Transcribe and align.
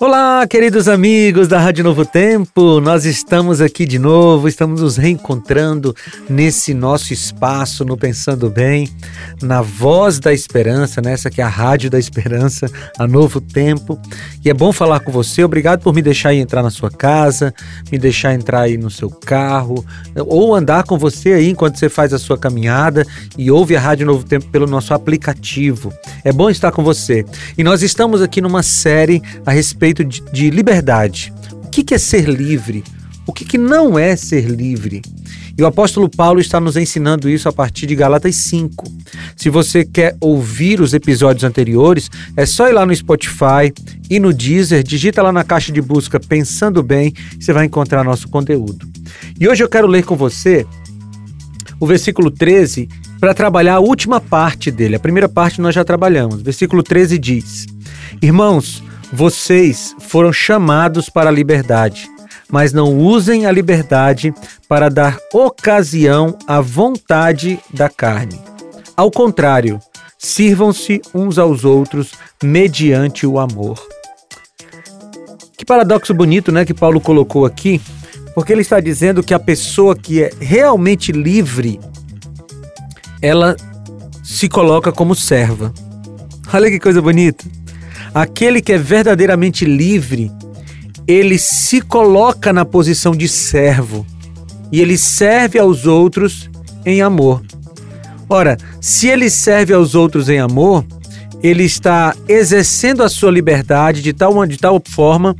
Olá, 0.00 0.44
queridos 0.48 0.88
amigos 0.88 1.46
da 1.46 1.60
Rádio 1.60 1.84
Novo 1.84 2.04
Tempo, 2.04 2.80
nós 2.80 3.04
estamos 3.04 3.60
aqui 3.60 3.86
de 3.86 3.96
novo, 3.96 4.48
estamos 4.48 4.80
nos 4.80 4.96
reencontrando 4.96 5.94
nesse 6.28 6.74
nosso 6.74 7.12
espaço 7.12 7.84
no 7.84 7.96
Pensando 7.96 8.50
Bem, 8.50 8.90
na 9.40 9.62
Voz 9.62 10.18
da 10.18 10.32
Esperança, 10.32 11.00
nessa 11.00 11.30
que 11.30 11.40
é 11.40 11.44
a 11.44 11.48
Rádio 11.48 11.90
da 11.90 11.98
Esperança, 11.98 12.68
a 12.98 13.06
Novo 13.06 13.40
Tempo. 13.40 13.96
E 14.44 14.50
é 14.50 14.54
bom 14.54 14.72
falar 14.72 14.98
com 14.98 15.12
você, 15.12 15.44
obrigado 15.44 15.80
por 15.80 15.94
me 15.94 16.02
deixar 16.02 16.34
entrar 16.34 16.64
na 16.64 16.70
sua 16.70 16.90
casa, 16.90 17.54
me 17.90 17.96
deixar 17.96 18.34
entrar 18.34 18.62
aí 18.62 18.76
no 18.76 18.90
seu 18.90 19.08
carro, 19.08 19.84
ou 20.26 20.56
andar 20.56 20.82
com 20.82 20.98
você 20.98 21.34
aí 21.34 21.48
enquanto 21.48 21.78
você 21.78 21.88
faz 21.88 22.12
a 22.12 22.18
sua 22.18 22.36
caminhada 22.36 23.06
e 23.38 23.48
ouve 23.48 23.76
a 23.76 23.80
Rádio 23.80 24.06
Novo 24.06 24.24
Tempo 24.24 24.48
pelo 24.48 24.66
nosso 24.66 24.92
aplicativo. 24.92 25.92
É 26.24 26.32
bom 26.32 26.50
estar 26.50 26.72
com 26.72 26.82
você. 26.82 27.24
E 27.56 27.62
nós 27.62 27.80
estamos 27.80 28.20
aqui 28.20 28.40
numa 28.40 28.62
série 28.64 29.22
a 29.46 29.52
respeito 29.52 29.83
conceito 29.84 30.04
de, 30.04 30.22
de 30.32 30.50
liberdade. 30.50 31.32
O 31.62 31.68
que, 31.68 31.84
que 31.84 31.94
é 31.94 31.98
ser 31.98 32.26
livre? 32.28 32.82
O 33.26 33.32
que, 33.32 33.44
que 33.44 33.58
não 33.58 33.98
é 33.98 34.16
ser 34.16 34.46
livre? 34.46 35.02
E 35.56 35.62
o 35.62 35.66
apóstolo 35.66 36.08
Paulo 36.08 36.40
está 36.40 36.58
nos 36.58 36.76
ensinando 36.76 37.28
isso 37.28 37.48
a 37.48 37.52
partir 37.52 37.86
de 37.86 37.94
Galatas 37.94 38.34
5. 38.36 38.90
Se 39.36 39.50
você 39.50 39.84
quer 39.84 40.16
ouvir 40.20 40.80
os 40.80 40.94
episódios 40.94 41.44
anteriores, 41.44 42.10
é 42.36 42.46
só 42.46 42.68
ir 42.68 42.72
lá 42.72 42.86
no 42.86 42.94
Spotify 42.94 43.72
e 44.08 44.18
no 44.18 44.32
Deezer, 44.32 44.82
digita 44.82 45.22
lá 45.22 45.32
na 45.32 45.44
caixa 45.44 45.70
de 45.70 45.80
busca 45.80 46.18
Pensando 46.18 46.82
Bem, 46.82 47.12
você 47.38 47.52
vai 47.52 47.66
encontrar 47.66 48.04
nosso 48.04 48.28
conteúdo. 48.28 48.88
E 49.38 49.46
hoje 49.46 49.62
eu 49.62 49.68
quero 49.68 49.86
ler 49.86 50.04
com 50.04 50.16
você 50.16 50.66
o 51.78 51.86
versículo 51.86 52.30
13 52.30 52.88
para 53.20 53.34
trabalhar 53.34 53.74
a 53.74 53.80
última 53.80 54.20
parte 54.20 54.70
dele. 54.70 54.96
A 54.96 55.00
primeira 55.00 55.28
parte 55.28 55.60
nós 55.60 55.74
já 55.74 55.84
trabalhamos. 55.84 56.42
Versículo 56.42 56.82
13 56.82 57.18
diz: 57.18 57.66
Irmãos, 58.20 58.82
vocês 59.12 59.94
foram 59.98 60.32
chamados 60.32 61.08
para 61.08 61.30
a 61.30 61.32
liberdade, 61.32 62.10
mas 62.50 62.72
não 62.72 62.96
usem 62.96 63.46
a 63.46 63.52
liberdade 63.52 64.34
para 64.68 64.88
dar 64.88 65.18
ocasião 65.32 66.36
à 66.46 66.60
vontade 66.60 67.58
da 67.72 67.88
carne. 67.88 68.40
Ao 68.96 69.10
contrário, 69.10 69.80
sirvam-se 70.18 71.00
uns 71.14 71.38
aos 71.38 71.64
outros 71.64 72.12
mediante 72.42 73.26
o 73.26 73.38
amor. 73.38 73.80
Que 75.56 75.64
paradoxo 75.64 76.12
bonito, 76.12 76.52
né, 76.52 76.64
que 76.64 76.74
Paulo 76.74 77.00
colocou 77.00 77.44
aqui, 77.44 77.80
porque 78.34 78.52
ele 78.52 78.62
está 78.62 78.80
dizendo 78.80 79.22
que 79.22 79.34
a 79.34 79.38
pessoa 79.38 79.94
que 79.94 80.22
é 80.22 80.30
realmente 80.40 81.12
livre, 81.12 81.80
ela 83.22 83.56
se 84.22 84.48
coloca 84.48 84.90
como 84.90 85.14
serva. 85.14 85.72
Olha 86.52 86.70
que 86.70 86.78
coisa 86.78 87.00
bonita. 87.00 87.44
Aquele 88.14 88.62
que 88.62 88.72
é 88.72 88.78
verdadeiramente 88.78 89.64
livre, 89.64 90.30
ele 91.06 91.36
se 91.36 91.80
coloca 91.80 92.52
na 92.52 92.64
posição 92.64 93.12
de 93.12 93.26
servo 93.26 94.06
e 94.70 94.80
ele 94.80 94.96
serve 94.96 95.58
aos 95.58 95.84
outros 95.84 96.48
em 96.86 97.02
amor. 97.02 97.42
Ora, 98.28 98.56
se 98.80 99.08
ele 99.08 99.28
serve 99.28 99.74
aos 99.74 99.94
outros 99.94 100.28
em 100.28 100.38
amor, 100.38 100.84
ele 101.42 101.64
está 101.64 102.14
exercendo 102.28 103.02
a 103.02 103.08
sua 103.08 103.30
liberdade 103.30 104.00
de 104.00 104.12
tal, 104.12 104.46
de 104.46 104.56
tal 104.56 104.80
forma 104.88 105.36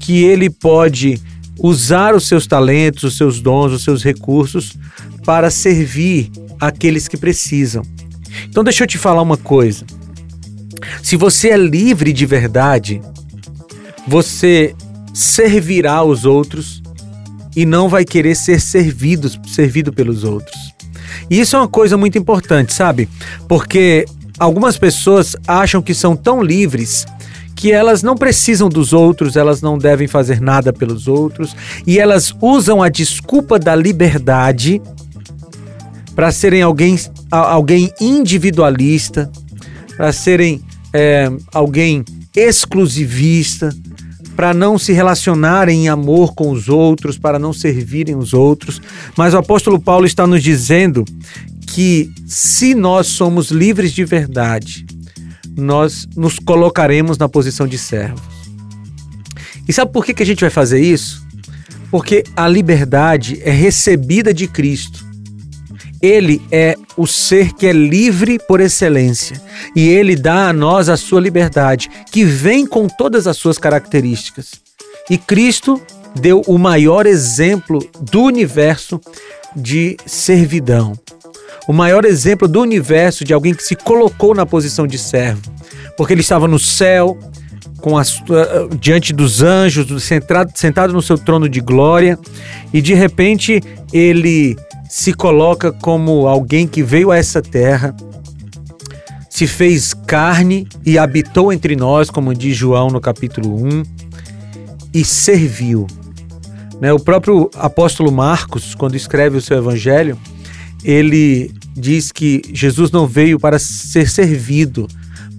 que 0.00 0.24
ele 0.24 0.50
pode 0.50 1.20
usar 1.58 2.14
os 2.14 2.28
seus 2.28 2.46
talentos, 2.46 3.04
os 3.04 3.16
seus 3.16 3.40
dons, 3.40 3.72
os 3.72 3.84
seus 3.84 4.02
recursos 4.02 4.76
para 5.24 5.50
servir 5.50 6.30
aqueles 6.60 7.08
que 7.08 7.16
precisam. 7.16 7.82
Então, 8.48 8.62
deixa 8.62 8.84
eu 8.84 8.88
te 8.88 8.98
falar 8.98 9.22
uma 9.22 9.36
coisa. 9.36 9.86
Se 11.02 11.16
você 11.16 11.50
é 11.50 11.56
livre 11.56 12.12
de 12.12 12.26
verdade, 12.26 13.00
você 14.06 14.74
servirá 15.12 15.94
aos 15.94 16.24
outros 16.24 16.82
e 17.54 17.64
não 17.64 17.88
vai 17.88 18.04
querer 18.04 18.34
ser 18.34 18.60
servido, 18.60 19.30
servido 19.48 19.92
pelos 19.92 20.24
outros. 20.24 20.56
E 21.30 21.40
isso 21.40 21.56
é 21.56 21.58
uma 21.58 21.68
coisa 21.68 21.96
muito 21.96 22.18
importante, 22.18 22.74
sabe? 22.74 23.08
Porque 23.48 24.04
algumas 24.38 24.76
pessoas 24.76 25.34
acham 25.46 25.80
que 25.80 25.94
são 25.94 26.14
tão 26.14 26.42
livres 26.42 27.06
que 27.54 27.72
elas 27.72 28.02
não 28.02 28.14
precisam 28.14 28.68
dos 28.68 28.92
outros, 28.92 29.34
elas 29.34 29.62
não 29.62 29.78
devem 29.78 30.06
fazer 30.06 30.40
nada 30.40 30.72
pelos 30.72 31.08
outros 31.08 31.56
e 31.86 31.98
elas 31.98 32.34
usam 32.40 32.82
a 32.82 32.90
desculpa 32.90 33.58
da 33.58 33.74
liberdade 33.74 34.80
para 36.14 36.30
serem 36.30 36.60
alguém, 36.60 36.98
alguém 37.30 37.90
individualista, 37.98 39.30
para 39.96 40.12
serem 40.12 40.62
é, 40.96 41.30
alguém 41.52 42.02
exclusivista, 42.34 43.74
para 44.34 44.52
não 44.52 44.78
se 44.78 44.92
relacionarem 44.92 45.84
em 45.84 45.88
amor 45.88 46.34
com 46.34 46.50
os 46.50 46.68
outros, 46.68 47.18
para 47.18 47.38
não 47.38 47.52
servirem 47.52 48.16
os 48.16 48.34
outros. 48.34 48.80
Mas 49.16 49.32
o 49.32 49.38
apóstolo 49.38 49.80
Paulo 49.80 50.06
está 50.06 50.26
nos 50.26 50.42
dizendo 50.42 51.04
que 51.68 52.10
se 52.26 52.74
nós 52.74 53.06
somos 53.06 53.50
livres 53.50 53.92
de 53.92 54.04
verdade, 54.04 54.86
nós 55.56 56.06
nos 56.16 56.38
colocaremos 56.38 57.16
na 57.16 57.28
posição 57.28 57.66
de 57.66 57.78
servos. 57.78 58.22
E 59.66 59.72
sabe 59.72 59.92
por 59.92 60.04
que, 60.04 60.12
que 60.12 60.22
a 60.22 60.26
gente 60.26 60.40
vai 60.40 60.50
fazer 60.50 60.80
isso? 60.80 61.26
Porque 61.90 62.24
a 62.36 62.46
liberdade 62.46 63.40
é 63.42 63.50
recebida 63.50 64.34
de 64.34 64.46
Cristo 64.46 65.05
ele 66.06 66.40
é 66.50 66.76
o 66.96 67.06
ser 67.06 67.52
que 67.52 67.66
é 67.66 67.72
livre 67.72 68.38
por 68.38 68.60
excelência 68.60 69.40
e 69.74 69.88
ele 69.88 70.14
dá 70.16 70.48
a 70.48 70.52
nós 70.52 70.88
a 70.88 70.96
sua 70.96 71.20
liberdade, 71.20 71.90
que 72.10 72.24
vem 72.24 72.66
com 72.66 72.88
todas 72.88 73.26
as 73.26 73.36
suas 73.36 73.58
características. 73.58 74.52
E 75.10 75.18
Cristo 75.18 75.80
deu 76.14 76.42
o 76.46 76.58
maior 76.58 77.06
exemplo 77.06 77.78
do 78.00 78.22
universo 78.22 79.00
de 79.54 79.96
servidão. 80.06 80.92
O 81.68 81.72
maior 81.72 82.04
exemplo 82.04 82.46
do 82.46 82.60
universo 82.60 83.24
de 83.24 83.34
alguém 83.34 83.54
que 83.54 83.62
se 83.62 83.74
colocou 83.74 84.34
na 84.34 84.46
posição 84.46 84.86
de 84.86 84.98
servo, 84.98 85.52
porque 85.96 86.12
ele 86.12 86.20
estava 86.20 86.46
no 86.46 86.58
céu, 86.58 87.18
com 87.80 87.98
a, 87.98 88.02
diante 88.80 89.12
dos 89.12 89.42
anjos, 89.42 90.02
sentado, 90.02 90.52
sentado 90.54 90.92
no 90.92 91.02
seu 91.02 91.18
trono 91.18 91.48
de 91.48 91.60
glória, 91.60 92.18
e 92.72 92.80
de 92.80 92.94
repente 92.94 93.62
ele 93.92 94.56
se 94.88 95.12
coloca 95.12 95.72
como 95.72 96.26
alguém 96.26 96.66
que 96.66 96.82
veio 96.82 97.10
a 97.10 97.16
essa 97.16 97.42
terra, 97.42 97.94
se 99.28 99.46
fez 99.46 99.92
carne 99.92 100.66
e 100.84 100.98
habitou 100.98 101.52
entre 101.52 101.76
nós, 101.76 102.08
como 102.08 102.34
diz 102.34 102.56
João 102.56 102.88
no 102.88 103.00
capítulo 103.00 103.54
1, 103.62 103.82
e 104.94 105.04
serviu. 105.04 105.86
Né? 106.80 106.92
O 106.92 106.98
próprio 106.98 107.50
apóstolo 107.54 108.10
Marcos, 108.10 108.74
quando 108.74 108.96
escreve 108.96 109.36
o 109.36 109.42
seu 109.42 109.58
evangelho, 109.58 110.18
ele 110.82 111.52
diz 111.74 112.10
que 112.12 112.42
Jesus 112.52 112.90
não 112.90 113.06
veio 113.06 113.38
para 113.38 113.58
ser 113.58 114.08
servido, 114.08 114.88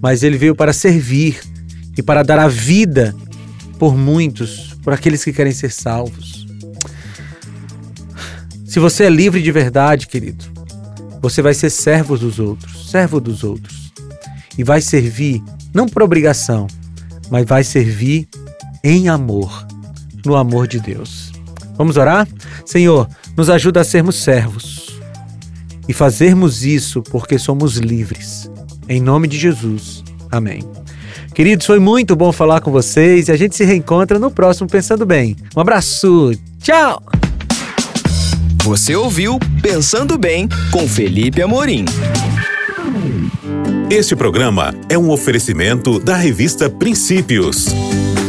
mas 0.00 0.22
ele 0.22 0.36
veio 0.36 0.54
para 0.54 0.72
servir 0.72 1.40
e 1.96 2.02
para 2.02 2.22
dar 2.22 2.38
a 2.38 2.48
vida 2.48 3.14
por 3.78 3.96
muitos, 3.96 4.76
por 4.82 4.92
aqueles 4.92 5.24
que 5.24 5.32
querem 5.32 5.52
ser 5.52 5.72
salvos. 5.72 6.47
Se 8.78 8.80
você 8.80 9.04
é 9.06 9.10
livre 9.10 9.42
de 9.42 9.50
verdade, 9.50 10.06
querido, 10.06 10.44
você 11.20 11.42
vai 11.42 11.52
ser 11.52 11.68
servo 11.68 12.16
dos 12.16 12.38
outros, 12.38 12.88
servo 12.88 13.18
dos 13.18 13.42
outros. 13.42 13.92
E 14.56 14.62
vai 14.62 14.80
servir 14.80 15.42
não 15.74 15.88
por 15.88 16.00
obrigação, 16.00 16.68
mas 17.28 17.44
vai 17.44 17.64
servir 17.64 18.28
em 18.84 19.08
amor, 19.08 19.66
no 20.24 20.36
amor 20.36 20.68
de 20.68 20.78
Deus. 20.78 21.32
Vamos 21.76 21.96
orar? 21.96 22.28
Senhor, 22.64 23.08
nos 23.36 23.50
ajuda 23.50 23.80
a 23.80 23.84
sermos 23.84 24.22
servos 24.22 25.00
e 25.88 25.92
fazermos 25.92 26.64
isso 26.64 27.02
porque 27.02 27.36
somos 27.36 27.78
livres. 27.78 28.48
Em 28.88 29.00
nome 29.00 29.26
de 29.26 29.36
Jesus. 29.36 30.04
Amém. 30.30 30.60
Queridos, 31.34 31.66
foi 31.66 31.80
muito 31.80 32.14
bom 32.14 32.30
falar 32.30 32.60
com 32.60 32.70
vocês 32.70 33.26
e 33.26 33.32
a 33.32 33.36
gente 33.36 33.56
se 33.56 33.64
reencontra 33.64 34.20
no 34.20 34.30
próximo 34.30 34.68
Pensando 34.68 35.04
Bem. 35.04 35.34
Um 35.56 35.60
abraço. 35.60 36.30
Tchau! 36.62 37.17
Você 38.68 38.94
ouviu 38.94 39.40
Pensando 39.62 40.18
Bem 40.18 40.46
com 40.70 40.86
Felipe 40.86 41.40
Amorim. 41.40 41.86
Este 43.88 44.14
programa 44.14 44.74
é 44.90 44.98
um 44.98 45.08
oferecimento 45.08 45.98
da 45.98 46.14
revista 46.14 46.68
Princípios. 46.68 47.68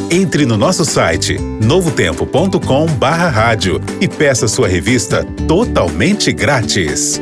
Entre 0.10 0.46
no 0.46 0.56
nosso 0.56 0.86
site 0.86 1.38
novotempo.com/rádio 1.38 3.82
e 4.00 4.08
peça 4.08 4.48
sua 4.48 4.70
revista 4.70 5.26
totalmente 5.46 6.32
grátis. 6.32 7.20